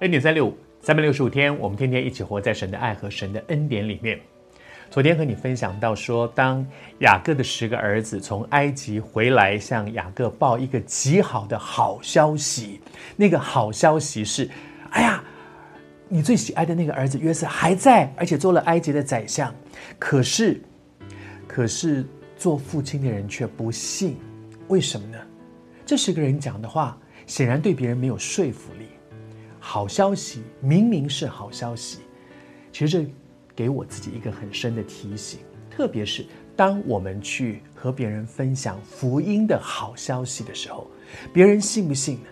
[0.00, 4.20] 恩典三六五，三百六十五天，我们天天一起活在神的爱和神的恩典里面。
[4.90, 6.64] 昨天和你分享到说，当
[6.98, 12.78] 雅各的十个儿子从埃及回来，向雅各报一个极好的好消息。
[13.16, 14.50] 那个好消息是：
[14.90, 15.24] 哎呀，
[16.10, 19.52] 你最喜爱的那个儿子约瑟还在，而且做了埃及的宰相。
[19.98, 20.60] 可是，
[21.48, 22.04] 可是
[22.36, 24.18] 做父亲的人却不信，
[24.68, 25.16] 为什么呢？
[25.86, 28.84] 这十个人讲的话，显然对别人没有说服力。
[29.68, 31.98] 好消息明明是好消息，
[32.70, 33.10] 其实这
[33.52, 40.86] 给我自己一个很深的提醒，特别是当我们去和别人分享福音的好消息的时候，
[41.32, 42.28] 别人信不信呢？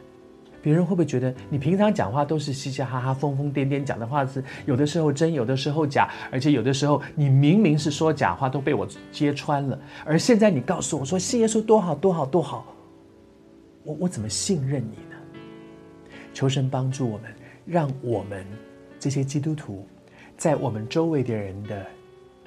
[0.63, 12.65] 别人会不会觉得你平常讲话都是嘻嘻哈哈、疯疯癫癫，讲的话是有的时候真，有的时候假，而且有的时候你明明是说假话，都被我揭穿了，而现在你告诉我说信耶稣多好多好多好，
[13.83, 15.14] 我我怎么信任你呢？
[16.35, 17.33] 求神帮助我们，
[17.65, 18.45] 让我们
[18.99, 19.87] 这些基督徒，
[20.37, 21.87] 在我们周围的人的，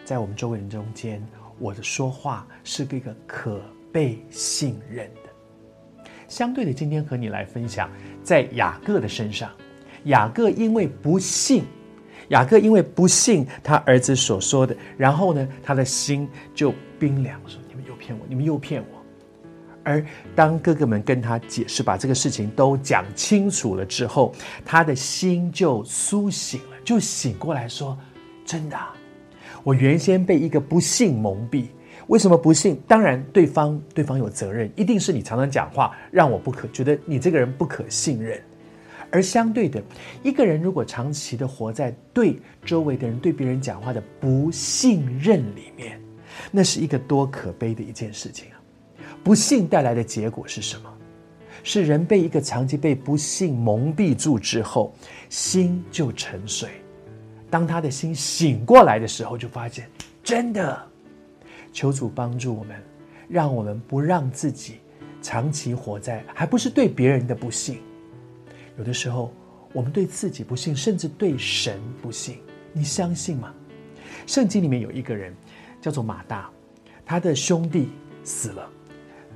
[0.04, 1.26] 在我们周围人中间，
[1.58, 6.12] 我的说话是一个可被信任的。
[6.28, 7.90] 相对的，今天和你来分享，
[8.22, 9.50] 在雅各的身上，
[10.04, 11.64] 雅各因为不信，
[12.28, 18.97] 雅各因为不信他儿子所说的，然后呢，他的心就冰凉，说：“你们又骗我，你们又骗我。”
[19.88, 24.36] 而当哥哥们跟他解释，把这个事情都讲清楚了之后，
[24.66, 27.98] 他的心就苏醒了，就醒过来说
[28.46, 28.94] ：“真的啊，
[29.64, 31.68] 我原先被一个不信蒙蔽。
[32.08, 32.78] 为什么不信？
[32.86, 38.38] 当然，对方对方有责任，一定是你常常讲话让我不可觉得你这个人不可信任。
[39.10, 39.82] 而相对的，
[40.22, 45.98] 一个人如果长期的活在对周围的人、对别人讲话的不信任里面，
[46.52, 48.60] 那是一个多可悲的一件事情啊！”
[49.28, 50.90] 不信带来的结果是什么？
[51.62, 54.96] 是人被一个长期被不信蒙蔽住之后，
[55.28, 56.70] 心就沉睡。
[57.50, 59.86] 当他的心醒过来的时候，就发现
[60.24, 60.82] 真的。
[61.74, 62.82] 求主帮助我们，
[63.28, 64.76] 让我们不让自己
[65.22, 67.80] 长期活在，还不是对别人的不信。
[68.78, 69.34] 有的时候，
[69.74, 72.40] 我们对自己不信，甚至对神不信。
[72.72, 73.54] 你相信吗？
[74.26, 75.36] 圣经里面有一个人
[75.82, 76.50] 叫做马大，
[77.06, 77.90] 他的兄弟
[78.24, 78.72] 死了。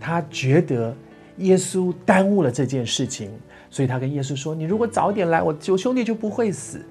[0.01, 0.95] 他觉得
[1.37, 3.31] 耶稣耽误了这件事情，
[3.69, 6.83] 所以他跟耶稣说：“你如果早点来，我九兄弟就不会死。”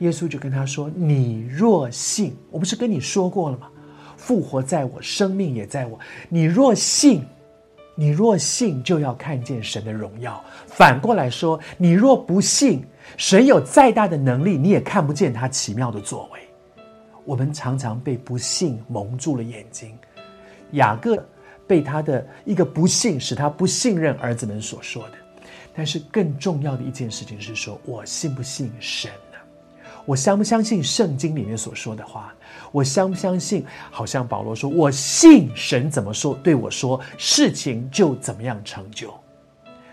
[0.00, 3.68] 耶稣就跟他说：“你若信，我不是跟你说过了吗？
[4.16, 5.98] 复活在我，生命也在我。
[6.28, 7.24] 你若信，
[7.96, 10.42] 你若信，就要看见神的荣耀。
[10.66, 12.84] 反过来说，你若不信，
[13.16, 16.40] 神有再大的能力，你也看不见他奇妙的作为。
[17.24, 19.96] 我们常常被不信蒙住了眼睛。
[20.72, 21.24] 雅各。
[21.68, 25.12] 被他的一个不信，使他不信任儿子们所说的。
[25.74, 29.38] 但是更重要的一件事情是说，我信不信神呢？
[30.04, 32.34] 我相不相信圣经里面所说的话？
[32.72, 33.64] 我相不相信？
[33.90, 39.14] 好像保罗说，我信神怎么说，对我说，事情就怎么样成就。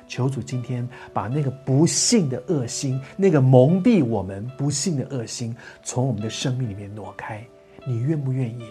[0.07, 7.44] 求主今天把那个不信的恶心，那个蒙蔽我们不信的恶心，从我们的生命里面挪开。
[7.86, 8.63] 你愿不愿意？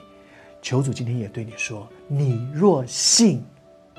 [0.64, 3.42] 求主今天也对你说：“你若信，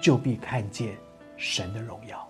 [0.02, 0.98] 就必看见
[1.38, 2.28] 神的荣耀。”